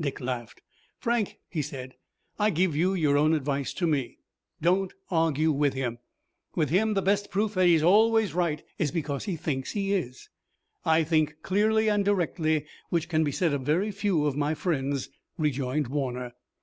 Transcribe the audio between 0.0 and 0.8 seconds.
Dick laughed.